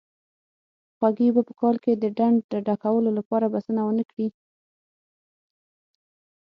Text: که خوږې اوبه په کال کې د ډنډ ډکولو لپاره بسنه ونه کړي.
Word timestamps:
که 0.89 0.93
خوږې 0.97 1.25
اوبه 1.29 1.41
په 1.47 1.53
کال 1.61 1.75
کې 1.83 1.91
د 1.95 2.05
ډنډ 2.17 2.37
ډکولو 2.67 3.09
لپاره 3.17 3.45
بسنه 3.53 3.81
ونه 3.83 4.03
کړي. 4.09 4.27